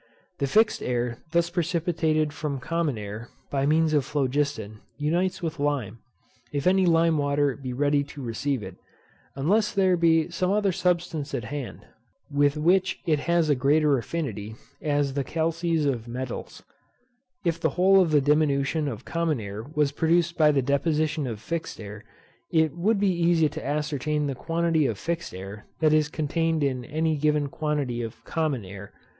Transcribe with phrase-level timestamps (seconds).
[0.39, 5.99] The fixed air thus precipitated from common air by means of phlogiston unites with lime,
[6.51, 8.77] if any lime water be ready to receive it,
[9.35, 11.85] unless there be some other substance at hand,
[12.31, 16.63] with which it has a greater affinity, as the calces of metals.
[17.45, 21.39] If the whole of the diminution of common air was produced by the deposition of
[21.39, 22.03] fixed air,
[22.51, 26.85] it would be easy to ascertain the quantity of fixed air that is contained in
[26.85, 28.93] any given quantity of common air.